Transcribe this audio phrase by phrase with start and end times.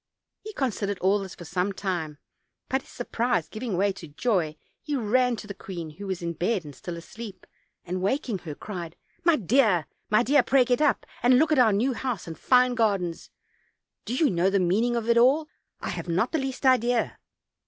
[0.41, 2.17] He considered all this for some time:
[2.69, 6.33] but, his surprise giving way to joy, he ran to the queen, who was in
[6.33, 7.45] bed and still asleep,
[7.85, 11.71] and waking her, cried: "My dear, my dear, pray get up, and look at our
[11.71, 13.29] new house and fine gardens.
[14.05, 15.47] Do you know the meaning of it all?
[15.81, 17.19] I have not the least idea."